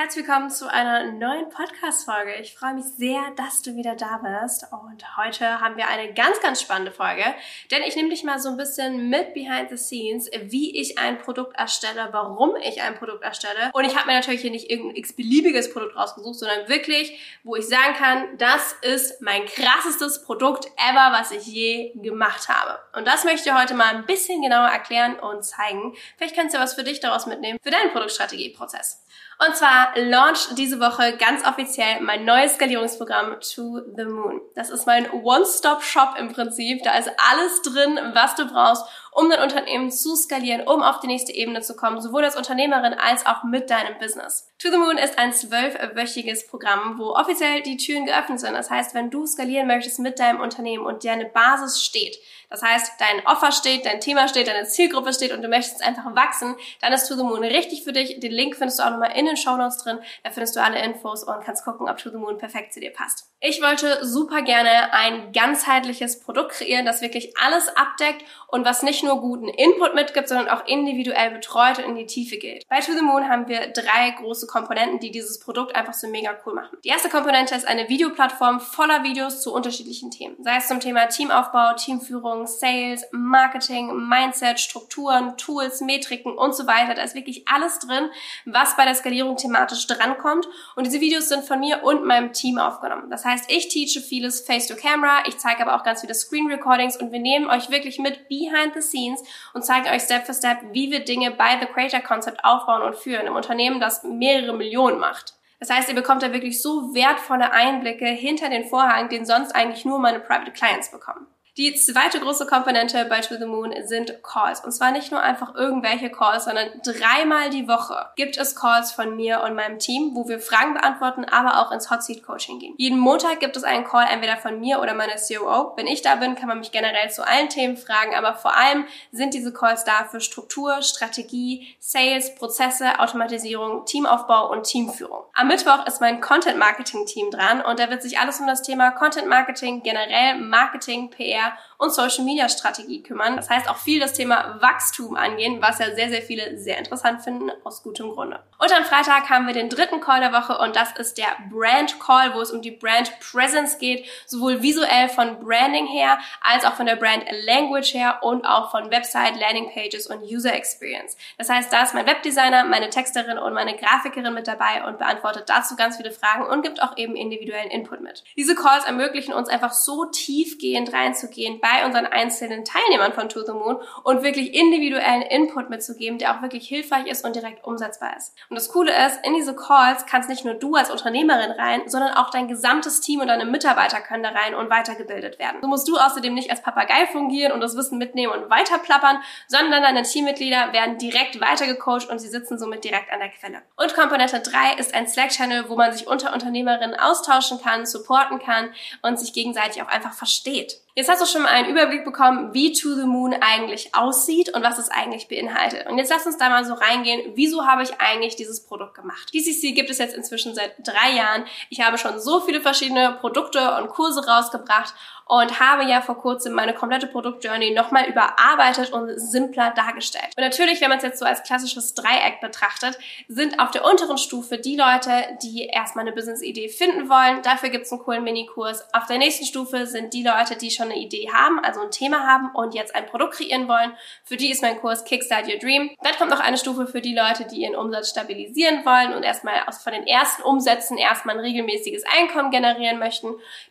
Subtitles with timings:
[0.00, 2.36] Herzlich willkommen zu einer neuen Podcast-Folge.
[2.36, 4.64] Ich freue mich sehr, dass du wieder da bist.
[4.72, 7.22] Und heute haben wir eine ganz, ganz spannende Folge,
[7.70, 11.18] denn ich nehme dich mal so ein bisschen mit behind the scenes, wie ich ein
[11.18, 13.70] Produkt erstelle, warum ich ein Produkt erstelle.
[13.74, 17.68] Und ich habe mir natürlich hier nicht irgendein x-beliebiges Produkt rausgesucht, sondern wirklich, wo ich
[17.68, 22.78] sagen kann, das ist mein krassestes Produkt ever, was ich je gemacht habe.
[22.96, 25.94] Und das möchte ich heute mal ein bisschen genauer erklären und zeigen.
[26.16, 29.04] Vielleicht kannst du was für dich daraus mitnehmen, für deinen Produktstrategieprozess.
[29.46, 34.42] Und zwar launch diese Woche ganz offiziell mein neues Skalierungsprogramm To the Moon.
[34.54, 36.82] Das ist mein One-Stop-Shop im Prinzip.
[36.82, 41.06] Da ist alles drin, was du brauchst, um dein Unternehmen zu skalieren, um auf die
[41.06, 44.52] nächste Ebene zu kommen, sowohl als Unternehmerin als auch mit deinem Business.
[44.58, 48.52] To the Moon ist ein zwölfwöchiges Programm, wo offiziell die Türen geöffnet sind.
[48.52, 52.18] Das heißt, wenn du skalieren möchtest mit deinem Unternehmen und dir eine Basis steht,
[52.50, 56.14] das heißt, dein Offer steht, dein Thema steht, deine Zielgruppe steht und du möchtest einfach
[56.16, 58.18] wachsen, dann ist To the Moon richtig für dich.
[58.18, 60.00] Den Link findest du auch nochmal in den Show Notes drin.
[60.24, 62.92] Da findest du alle Infos und kannst gucken, ob To the Moon perfekt zu dir
[62.92, 63.30] passt.
[63.42, 69.02] Ich wollte super gerne ein ganzheitliches Produkt kreieren, das wirklich alles abdeckt und was nicht
[69.02, 72.68] nur guten Input mitgibt, sondern auch individuell betreut und in die Tiefe geht.
[72.68, 76.36] Bei To The Moon haben wir drei große Komponenten, die dieses Produkt einfach so mega
[76.44, 76.76] cool machen.
[76.84, 80.36] Die erste Komponente ist eine Videoplattform voller Videos zu unterschiedlichen Themen.
[80.40, 86.94] Sei es zum Thema Teamaufbau, Teamführung, Sales, Marketing, Mindset, Strukturen, Tools, Metriken und so weiter.
[86.94, 88.10] Da ist wirklich alles drin,
[88.44, 90.46] was bei der Skalierung thematisch drankommt.
[90.76, 93.10] Und diese Videos sind von mir und meinem Team aufgenommen.
[93.10, 97.20] Das heißt, ich teache vieles Face-to-Camera, ich zeige aber auch ganz viele Screen-Recordings und wir
[97.20, 99.22] nehmen euch wirklich mit behind the scenes
[99.54, 102.96] und zeigen euch Step für Step, wie wir Dinge bei The Creator Concept aufbauen und
[102.96, 105.34] führen im Unternehmen, das mehrere Millionen macht.
[105.60, 109.84] Das heißt, ihr bekommt da wirklich so wertvolle Einblicke hinter den Vorhang, den sonst eigentlich
[109.84, 111.26] nur meine Private Clients bekommen.
[111.56, 114.60] Die zweite große Komponente bei To the Moon sind Calls.
[114.64, 119.16] Und zwar nicht nur einfach irgendwelche Calls, sondern dreimal die Woche gibt es Calls von
[119.16, 122.74] mir und meinem Team, wo wir Fragen beantworten, aber auch ins Hot Seat Coaching gehen.
[122.76, 125.72] Jeden Montag gibt es einen Call entweder von mir oder meiner COO.
[125.76, 128.84] Wenn ich da bin, kann man mich generell zu allen Themen fragen, aber vor allem
[129.10, 135.24] sind diese Calls da für Struktur, Strategie, Sales, Prozesse, Automatisierung, Teamaufbau und Teamführung.
[135.34, 138.62] Am Mittwoch ist mein Content Marketing Team dran und da wird sich alles um das
[138.62, 143.36] Thema Content Marketing, generell Marketing, PR, PR und Social Media Strategie kümmern.
[143.36, 147.22] Das heißt auch viel das Thema Wachstum angehen, was ja sehr, sehr viele sehr interessant
[147.22, 148.40] finden, aus gutem Grunde.
[148.58, 151.98] Und am Freitag haben wir den dritten Call der Woche und das ist der Brand
[151.98, 156.74] Call, wo es um die Brand Presence geht, sowohl visuell von Branding her, als auch
[156.74, 161.16] von der Brand Language her und auch von Website, Landing Pages und User Experience.
[161.38, 165.44] Das heißt, da ist mein Webdesigner, meine Texterin und meine Grafikerin mit dabei und beantwortet
[165.48, 168.22] dazu ganz viele Fragen und gibt auch eben individuellen Input mit.
[168.36, 171.29] Diese Calls ermöglichen uns einfach so tiefgehend reinzugehen
[171.60, 176.42] bei unseren einzelnen Teilnehmern von To the Moon und wirklich individuellen Input mitzugeben, der auch
[176.42, 178.34] wirklich hilfreich ist und direkt umsetzbar ist.
[178.48, 182.14] Und das Coole ist, in diese Calls kannst nicht nur du als Unternehmerin rein, sondern
[182.14, 185.58] auch dein gesamtes Team und deine Mitarbeiter können da rein und weitergebildet werden.
[185.60, 189.82] So musst du außerdem nicht als Papagei fungieren und das Wissen mitnehmen und weiterplappern, sondern
[189.82, 193.62] deine Teammitglieder werden direkt weitergecoacht und sie sitzen somit direkt an der Quelle.
[193.76, 198.72] Und Komponente 3 ist ein Slack-Channel, wo man sich unter Unternehmerinnen austauschen kann, supporten kann
[199.02, 200.80] und sich gegenseitig auch einfach versteht.
[201.00, 204.62] Jetzt hast du schon mal einen Überblick bekommen, wie To the Moon eigentlich aussieht und
[204.62, 205.86] was es eigentlich beinhaltet.
[205.86, 209.32] Und jetzt lass uns da mal so reingehen, wieso habe ich eigentlich dieses Produkt gemacht?
[209.32, 211.46] DCC gibt es jetzt inzwischen seit drei Jahren.
[211.70, 214.92] Ich habe schon so viele verschiedene Produkte und Kurse rausgebracht
[215.30, 220.26] und habe ja vor kurzem meine komplette Produktjourney nochmal überarbeitet und simpler dargestellt.
[220.36, 222.98] Und natürlich, wenn man es jetzt so als klassisches Dreieck betrachtet,
[223.28, 227.42] sind auf der unteren Stufe die Leute, die erstmal eine Business-Idee finden wollen.
[227.42, 228.84] Dafür gibt es einen coolen Minikurs.
[228.92, 232.26] Auf der nächsten Stufe sind die Leute, die schon eine Idee haben, also ein Thema
[232.26, 233.92] haben und jetzt ein Produkt kreieren wollen.
[234.24, 235.90] Für die ist mein Kurs Kickstart Your Dream.
[236.02, 239.62] Dann kommt noch eine Stufe für die Leute, die ihren Umsatz stabilisieren wollen und erstmal
[239.68, 243.28] aus von den ersten Umsätzen erstmal ein regelmäßiges Einkommen generieren möchten.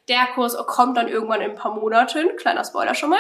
[0.08, 3.20] Der Kurs kommt dann irgendwann in ein paar Monaten, kleiner Spoiler schon mal.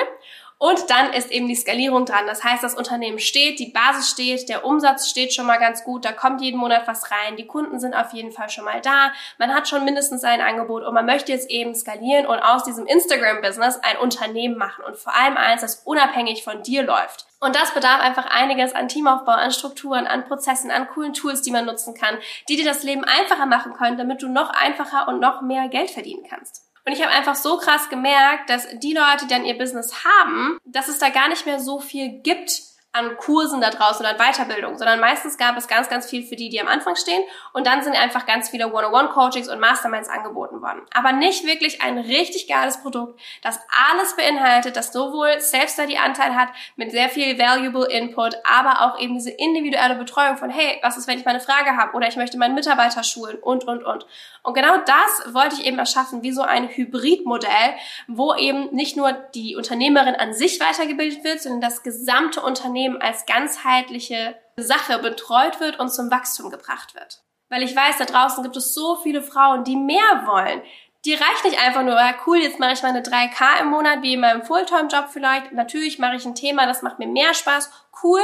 [0.61, 2.27] Und dann ist eben die Skalierung dran.
[2.27, 6.03] Das heißt, das Unternehmen steht, die Basis steht, der Umsatz steht schon mal ganz gut,
[6.03, 9.13] da kommt jeden Monat was rein, die Kunden sind auf jeden Fall schon mal da,
[9.37, 12.85] man hat schon mindestens ein Angebot und man möchte jetzt eben skalieren und aus diesem
[12.87, 17.25] Instagram-Business ein Unternehmen machen und vor allem eins, das unabhängig von dir läuft.
[17.39, 21.51] Und das bedarf einfach einiges an Teamaufbau, an Strukturen, an Prozessen, an coolen Tools, die
[21.51, 22.17] man nutzen kann,
[22.49, 25.89] die dir das Leben einfacher machen können, damit du noch einfacher und noch mehr Geld
[25.89, 26.68] verdienen kannst.
[26.89, 30.57] Und ich habe einfach so krass gemerkt, dass die Leute, die dann ihr Business haben,
[30.65, 34.17] dass es da gar nicht mehr so viel gibt, an Kursen da draußen oder an
[34.17, 37.21] Weiterbildung, sondern meistens gab es ganz, ganz viel für die, die am Anfang stehen
[37.53, 40.81] und dann sind einfach ganz viele One-on-One-Coachings und Masterminds angeboten worden.
[40.91, 43.59] Aber nicht wirklich ein richtig geiles Produkt, das
[43.91, 49.31] alles beinhaltet, das sowohl Self-Study-Anteil hat mit sehr viel valuable Input, aber auch eben diese
[49.31, 52.39] individuelle Betreuung von, hey, was ist, wenn ich mal eine Frage habe oder ich möchte
[52.39, 54.07] meinen Mitarbeiter schulen und, und, und.
[54.41, 57.75] Und genau das wollte ich eben erschaffen, wie so ein Hybridmodell,
[58.07, 63.25] wo eben nicht nur die Unternehmerin an sich weitergebildet wird, sondern das gesamte Unternehmen als
[63.25, 67.23] ganzheitliche Sache betreut wird und zum Wachstum gebracht wird.
[67.49, 70.61] Weil ich weiß, da draußen gibt es so viele Frauen, die mehr wollen.
[71.05, 74.13] Die reicht nicht einfach nur, ja cool, jetzt mache ich meine 3K im Monat, wie
[74.13, 75.53] in meinem Fulltime-Job vielleicht.
[75.53, 77.71] Natürlich mache ich ein Thema, das macht mir mehr Spaß.
[78.03, 78.21] Cool.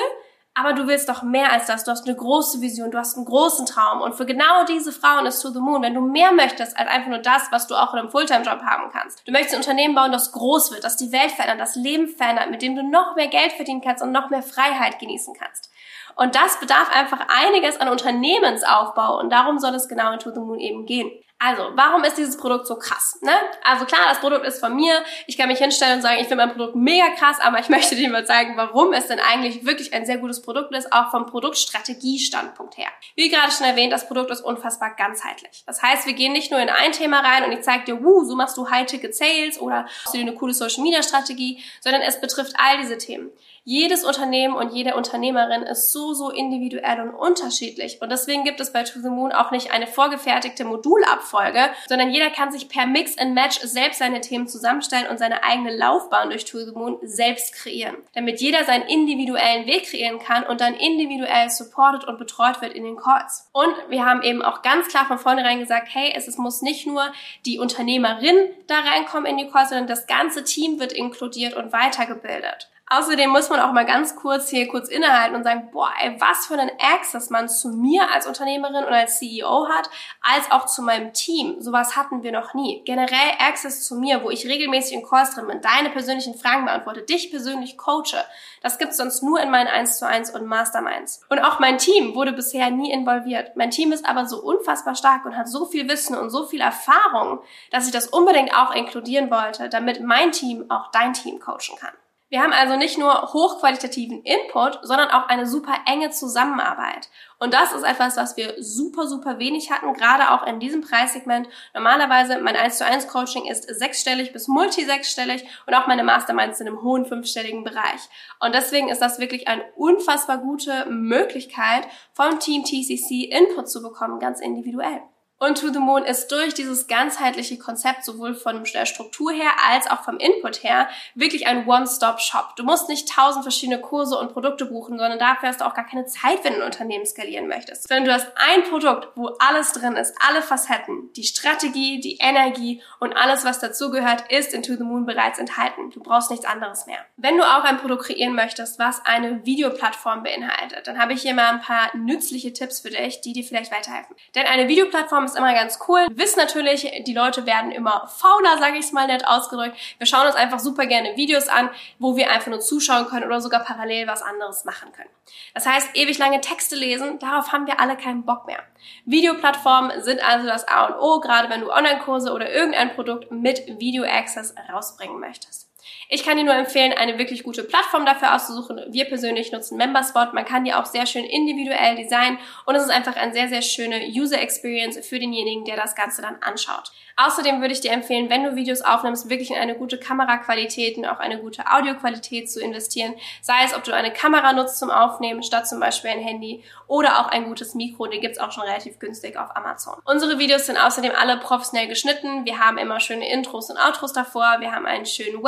[0.57, 1.83] Aber du willst doch mehr als das.
[1.83, 4.01] Du hast eine große Vision, du hast einen großen Traum.
[4.01, 7.09] Und für genau diese Frauen ist To the Moon, wenn du mehr möchtest als einfach
[7.09, 9.27] nur das, was du auch in einem Fulltime-Job haben kannst.
[9.27, 12.49] Du möchtest ein Unternehmen bauen, das groß wird, das die Welt verändert, das Leben verändert,
[12.51, 15.69] mit dem du noch mehr Geld verdienen kannst und noch mehr Freiheit genießen kannst.
[16.15, 20.39] Und das bedarf einfach einiges an Unternehmensaufbau und darum soll es genau in To the
[20.39, 21.11] Moon eben gehen.
[21.45, 23.19] Also, warum ist dieses Produkt so krass?
[23.21, 23.31] Ne?
[23.63, 25.03] Also klar, das Produkt ist von mir.
[25.27, 27.95] Ich kann mich hinstellen und sagen, ich finde mein Produkt mega krass, aber ich möchte
[27.95, 31.27] dir mal zeigen, warum es denn eigentlich wirklich ein sehr gutes Produkt ist, auch vom
[31.27, 32.87] Produktstrategie-Standpunkt her.
[33.15, 35.63] Wie gerade schon erwähnt, das Produkt ist unfassbar ganzheitlich.
[35.67, 38.23] Das heißt, wir gehen nicht nur in ein Thema rein und ich zeige dir, wuh,
[38.23, 42.79] so machst du High-Ticket-Sales oder hast du dir eine coole Social-Media-Strategie, sondern es betrifft all
[42.79, 43.29] diese Themen
[43.67, 47.99] jedes Unternehmen und jede Unternehmerin ist so, so individuell und unterschiedlich.
[47.99, 52.29] Und deswegen gibt es bei To The Moon auch nicht eine vorgefertigte Modulabfolge, sondern jeder
[52.29, 56.45] kann sich per Mix and Match selbst seine Themen zusammenstellen und seine eigene Laufbahn durch
[56.45, 57.95] To The Moon selbst kreieren.
[58.13, 62.83] Damit jeder seinen individuellen Weg kreieren kann und dann individuell supported und betreut wird in
[62.83, 63.49] den Calls.
[63.51, 67.11] Und wir haben eben auch ganz klar von vornherein gesagt, hey, es, muss nicht nur
[67.45, 68.35] die Unternehmerin
[68.67, 72.69] da reinkommen in die Calls, sondern das ganze Team wird inkludiert und weitergebildet.
[72.87, 76.47] Außerdem muss man auch mal ganz kurz hier kurz innehalten und sagen, boah, ey, was
[76.47, 79.89] für einen Access man zu mir als Unternehmerin und als CEO hat,
[80.21, 81.61] als auch zu meinem Team.
[81.61, 82.83] Sowas hatten wir noch nie.
[82.85, 87.03] Generell Access zu mir, wo ich regelmäßig in Calls drin bin, deine persönlichen Fragen beantworte,
[87.03, 88.23] dich persönlich coache.
[88.61, 91.21] Das gibt's sonst nur in meinen 1 zu 1 und Masterminds.
[91.29, 93.55] Und auch mein Team wurde bisher nie involviert.
[93.55, 96.61] Mein Team ist aber so unfassbar stark und hat so viel Wissen und so viel
[96.61, 97.39] Erfahrung,
[97.71, 101.93] dass ich das unbedingt auch inkludieren wollte, damit mein Team auch dein Team coachen kann.
[102.35, 107.07] Wir haben also nicht nur hochqualitativen Input, sondern auch eine super enge Zusammenarbeit.
[107.39, 111.47] Und das ist etwas, was wir super, super wenig hatten, gerade auch in diesem Preissegment.
[111.73, 116.67] Normalerweise mein 1 zu 1 Coaching ist sechsstellig bis multi-sechsstellig und auch meine Masterminds sind
[116.67, 118.01] im hohen fünfstelligen Bereich.
[118.41, 124.19] Und deswegen ist das wirklich eine unfassbar gute Möglichkeit, vom Team TCC Input zu bekommen,
[124.19, 125.03] ganz individuell.
[125.37, 129.85] Und To the Moon ist durch dieses ganzheitliche Konzept sowohl von der Struktur her als
[129.91, 132.55] auch vom Input her wirklich ein One-Stop-Shop.
[132.55, 135.85] Du musst nicht tausend verschiedene Kurse und Produkte buchen, sondern dafür hast du auch gar
[135.85, 137.89] keine Zeit, wenn du ein Unternehmen skalieren möchtest.
[137.89, 142.81] Sondern du hast ein Produkt, wo alles drin ist, alle Facetten, die Strategie, die Energie
[143.01, 145.89] und alles, was dazugehört, ist in To the Moon bereits enthalten.
[145.91, 146.99] Du brauchst nichts anderes mehr.
[147.17, 151.33] Wenn du auch ein Produkt kreieren möchtest, was eine Videoplattform beinhaltet, dann habe ich hier
[151.33, 154.15] mal ein paar nützliche Tipps für dich, die dir vielleicht weiterhelfen.
[154.33, 156.07] Denn eine Videoplattform ist immer ganz cool.
[156.09, 159.77] Wir wissen natürlich, die Leute werden immer fauler, sage ich es mal nett ausgedrückt.
[159.97, 161.69] Wir schauen uns einfach super gerne Videos an,
[161.99, 165.09] wo wir einfach nur zuschauen können oder sogar parallel was anderes machen können.
[165.53, 168.59] Das heißt, ewig lange Texte lesen, darauf haben wir alle keinen Bock mehr.
[169.05, 173.79] Videoplattformen sind also das A und O, gerade wenn du Online-Kurse oder irgendein Produkt mit
[173.79, 175.64] Video-Access rausbringen möchtest.
[176.09, 178.81] Ich kann dir nur empfehlen, eine wirklich gute Plattform dafür auszusuchen.
[178.89, 180.33] Wir persönlich nutzen Memberspot.
[180.33, 183.61] Man kann die auch sehr schön individuell designen und es ist einfach eine sehr, sehr
[183.61, 186.91] schöne User Experience für denjenigen, der das Ganze dann anschaut.
[187.17, 191.05] Außerdem würde ich dir empfehlen, wenn du Videos aufnimmst, wirklich in eine gute Kameraqualität und
[191.05, 193.15] auch eine gute Audioqualität zu investieren.
[193.41, 197.21] Sei es, ob du eine Kamera nutzt zum Aufnehmen, statt zum Beispiel ein Handy oder
[197.21, 198.07] auch ein gutes Mikro.
[198.07, 199.95] Die gibt's auch schon relativ günstig auf Amazon.
[200.03, 202.43] Unsere Videos sind außerdem alle professionell geschnitten.
[202.43, 204.57] Wir haben immer schöne Intros und Outros davor.
[204.59, 205.41] Wir haben einen schönen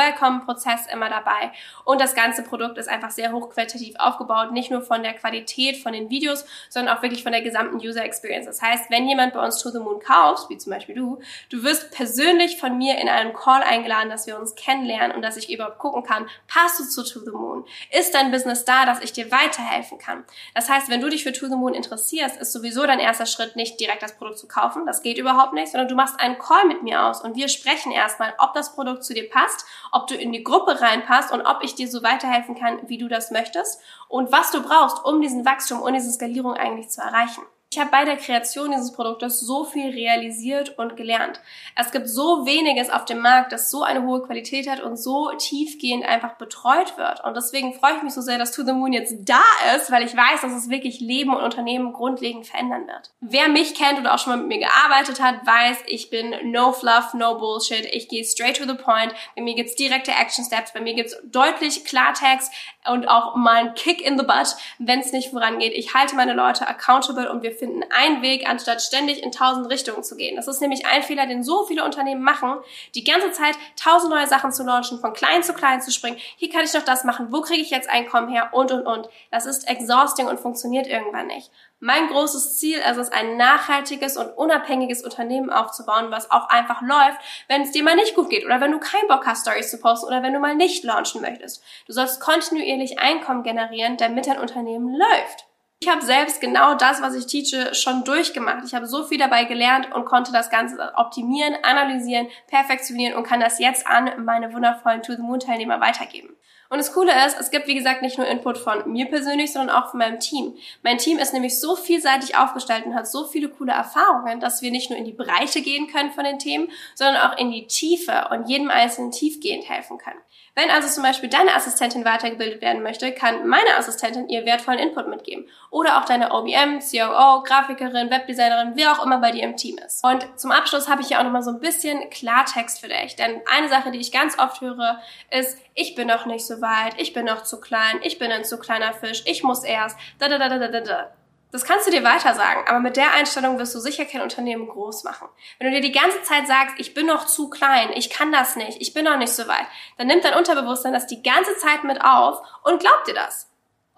[0.48, 1.51] Welcome-Prozess immer dabei.
[1.84, 4.51] Und das ganze Produkt ist einfach sehr hochqualitativ aufgebaut.
[4.51, 8.04] Nicht nur von der Qualität von den Videos, sondern auch wirklich von der gesamten User
[8.04, 8.46] Experience.
[8.46, 11.63] Das heißt, wenn jemand bei uns To The Moon kauft, wie zum Beispiel du Du
[11.63, 15.51] wirst persönlich von mir in einem Call eingeladen, dass wir uns kennenlernen und dass ich
[15.51, 17.66] überhaupt gucken kann, passt du zu To The Moon?
[17.92, 20.24] Ist dein Business da, dass ich dir weiterhelfen kann?
[20.54, 23.56] Das heißt, wenn du dich für To The Moon interessierst, ist sowieso dein erster Schritt
[23.56, 24.86] nicht direkt das Produkt zu kaufen.
[24.86, 27.92] Das geht überhaupt nicht, sondern du machst einen Call mit mir aus und wir sprechen
[27.92, 31.63] erstmal, ob das Produkt zu dir passt, ob du in die Gruppe reinpasst und ob
[31.63, 35.46] ich dir so weiterhelfen kann, wie du das möchtest und was du brauchst, um diesen
[35.46, 37.44] Wachstum und diese Skalierung eigentlich zu erreichen.
[37.69, 41.41] Ich habe bei der Kreation dieses Produktes so viel realisiert und gelernt.
[41.75, 45.31] Es gibt so weniges auf dem Markt, das so eine hohe Qualität hat und so
[45.38, 47.21] tiefgehend einfach betreut wird.
[47.25, 49.43] Und deswegen freue ich mich so sehr, dass To the Moon jetzt da
[49.75, 53.12] ist, weil ich weiß, dass es wirklich Leben und Unternehmen grundlegend verändern wird.
[53.19, 56.71] Wer mich kennt oder auch schon mal mit mir gearbeitet hat, weiß, ich bin no
[56.71, 57.86] fluff, no bullshit.
[57.91, 59.13] Ich gehe straight to the point.
[59.36, 60.71] Bei mir gibt's direkte Action Steps.
[60.71, 62.50] Bei mir gibt's deutlich Klartext
[62.89, 65.74] und auch mal einen Kick in the butt, wenn es nicht vorangeht.
[65.74, 70.03] Ich halte meine Leute accountable und wir finden einen Weg, anstatt ständig in tausend Richtungen
[70.03, 70.36] zu gehen.
[70.36, 72.56] Das ist nämlich ein Fehler, den so viele Unternehmen machen,
[72.96, 76.17] die ganze Zeit tausend neue Sachen zu launchen, von klein zu klein zu springen.
[76.38, 77.27] Hier kann ich noch das machen.
[77.32, 78.50] Wo kriege ich jetzt Einkommen her?
[78.51, 79.10] Und, und, und.
[79.32, 81.51] Das ist exhausting und funktioniert irgendwann nicht.
[81.79, 87.19] Mein großes Ziel ist es, ein nachhaltiges und unabhängiges Unternehmen aufzubauen, was auch einfach läuft,
[87.48, 89.79] wenn es dir mal nicht gut geht oder wenn du keinen Bock hast, Stories zu
[89.79, 91.63] posten oder wenn du mal nicht launchen möchtest.
[91.86, 95.46] Du sollst kontinuierlich Einkommen generieren, damit dein Unternehmen läuft.
[95.79, 98.63] Ich habe selbst genau das, was ich teache, schon durchgemacht.
[98.65, 103.39] Ich habe so viel dabei gelernt und konnte das Ganze optimieren, analysieren, perfektionieren und kann
[103.39, 106.36] das jetzt an meine wundervollen To the Moon Teilnehmer weitergeben.
[106.69, 109.75] Und das Coole ist, es gibt wie gesagt nicht nur Input von mir persönlich, sondern
[109.75, 110.55] auch von meinem Team.
[110.83, 114.71] Mein Team ist nämlich so vielseitig aufgestellt und hat so viele coole Erfahrungen, dass wir
[114.71, 118.27] nicht nur in die Breite gehen können von den Themen, sondern auch in die Tiefe
[118.31, 120.19] und jedem Einzelnen tiefgehend helfen können.
[120.57, 125.07] Wenn also zum Beispiel deine Assistentin weitergebildet werden möchte, kann meine Assistentin ihr wertvollen Input
[125.07, 125.47] mitgeben.
[125.69, 130.03] Oder auch deine OBM, COO, Grafikerin, Webdesignerin, wer auch immer bei dir im Team ist.
[130.03, 133.15] Und zum Abschluss habe ich hier auch nochmal so ein bisschen Klartext für dich.
[133.15, 136.99] Denn eine Sache, die ich ganz oft höre, ist, ich bin noch nicht so weit,
[136.99, 140.27] ich bin noch zu klein, ich bin ein zu kleiner Fisch, ich muss erst, da
[140.27, 141.11] da da da da da.
[141.51, 144.67] Das kannst du dir weiter sagen, aber mit der Einstellung wirst du sicher kein Unternehmen
[144.67, 145.29] groß machen.
[145.59, 148.57] Wenn du dir die ganze Zeit sagst, ich bin noch zu klein, ich kann das
[148.57, 149.65] nicht, ich bin noch nicht so weit,
[149.97, 153.49] dann nimmt dein Unterbewusstsein das die ganze Zeit mit auf und glaubt dir das.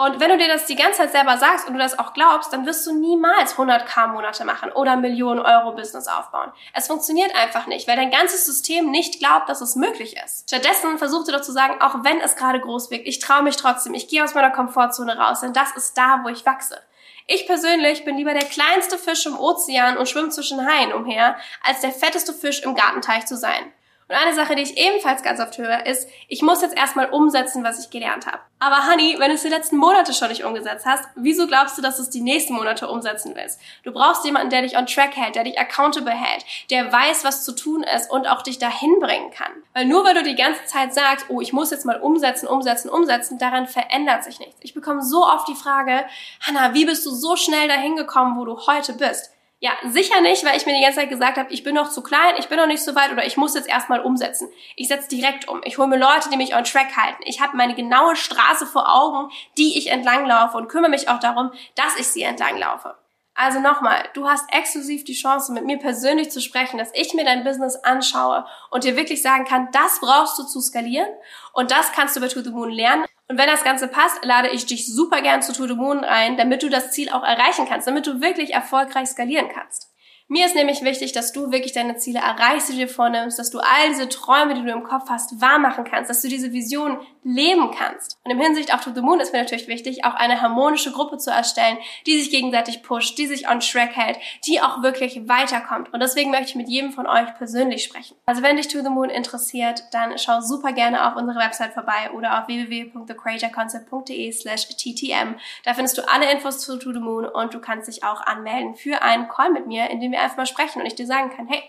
[0.02, 2.54] Und wenn du dir das die ganze Zeit selber sagst und du das auch glaubst,
[2.54, 6.54] dann wirst du niemals 100k Monate machen oder Millionen Euro Business aufbauen.
[6.74, 10.48] Es funktioniert einfach nicht, weil dein ganzes System nicht glaubt, dass es möglich ist.
[10.50, 13.58] Stattdessen versuch dir doch zu sagen, auch wenn es gerade groß wirkt, ich traue mich
[13.58, 16.82] trotzdem, ich gehe aus meiner Komfortzone raus, denn das ist da, wo ich wachse.
[17.28, 21.82] Ich persönlich bin lieber der kleinste Fisch im Ozean und schwimme zwischen Haien umher, als
[21.82, 23.74] der fetteste Fisch im Gartenteich zu sein.
[24.10, 27.64] Und eine Sache, die ich ebenfalls ganz oft höre, ist, ich muss jetzt erstmal umsetzen,
[27.64, 28.40] was ich gelernt habe.
[28.58, 31.84] Aber Honey, wenn du es die letzten Monate schon nicht umgesetzt hast, wieso glaubst du,
[31.84, 33.62] dass du es die nächsten Monate umsetzen willst?
[33.84, 37.46] Du brauchst jemanden, der dich on track hält, der dich accountable hält, der weiß, was
[37.46, 39.52] zu tun ist und auch dich dahin bringen kann.
[39.76, 42.90] Weil nur weil du die ganze Zeit sagst, oh, ich muss jetzt mal umsetzen, umsetzen,
[42.90, 44.58] umsetzen, daran verändert sich nichts.
[44.62, 46.04] Ich bekomme so oft die Frage,
[46.42, 49.32] Hannah, wie bist du so schnell dahin gekommen, wo du heute bist?
[49.62, 52.02] Ja, sicher nicht, weil ich mir die ganze Zeit gesagt habe, ich bin noch zu
[52.02, 54.48] klein, ich bin noch nicht so weit oder ich muss jetzt erstmal umsetzen.
[54.78, 55.60] Ich setze direkt um.
[55.66, 57.22] Ich hole mir Leute, die mich on track halten.
[57.26, 61.52] Ich habe meine genaue Straße vor Augen, die ich entlanglaufe und kümmere mich auch darum,
[61.76, 62.96] dass ich sie entlanglaufe.
[63.42, 67.24] Also nochmal, du hast exklusiv die Chance, mit mir persönlich zu sprechen, dass ich mir
[67.24, 71.08] dein Business anschaue und dir wirklich sagen kann, das brauchst du zu skalieren
[71.54, 73.06] und das kannst du bei To The Moon lernen.
[73.30, 76.36] Und wenn das Ganze passt, lade ich dich super gern zu To The Moon ein,
[76.36, 79.89] damit du das Ziel auch erreichen kannst, damit du wirklich erfolgreich skalieren kannst.
[80.32, 83.50] Mir ist nämlich wichtig, dass du wirklich deine Ziele erreichst, die du dir vornimmst, dass
[83.50, 86.54] du all diese Träume, die du im Kopf hast, wahr machen kannst, dass du diese
[86.54, 88.20] Vision leben kannst.
[88.24, 91.18] Und im Hinsicht auf To The Moon ist mir natürlich wichtig, auch eine harmonische Gruppe
[91.18, 95.92] zu erstellen, die sich gegenseitig pusht, die sich on track hält, die auch wirklich weiterkommt.
[95.92, 98.16] Und deswegen möchte ich mit jedem von euch persönlich sprechen.
[98.28, 102.12] Also wenn dich To The Moon interessiert, dann schau super gerne auf unsere Website vorbei
[102.14, 105.38] oder auf www.thecreatorconcept.de slash ttm.
[105.66, 108.76] Da findest du alle Infos zu To The Moon und du kannst dich auch anmelden
[108.76, 111.48] für einen Call mit mir, in dem wir mal sprechen und ich dir sagen kann,
[111.48, 111.64] hey,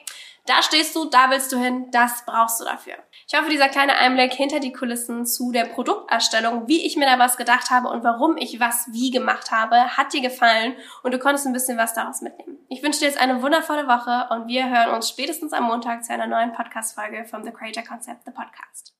[0.46, 2.94] da stehst du, da willst du hin, das brauchst du dafür.
[3.28, 7.18] Ich hoffe, dieser kleine Einblick hinter die Kulissen zu der Produkterstellung, wie ich mir da
[7.18, 11.18] was gedacht habe und warum ich was wie gemacht habe, hat dir gefallen und du
[11.18, 12.58] konntest ein bisschen was daraus mitnehmen.
[12.68, 16.12] Ich wünsche dir jetzt eine wundervolle Woche und wir hören uns spätestens am Montag zu
[16.12, 18.94] einer neuen Podcast-Folge vom The Creator Concept, The Podcast.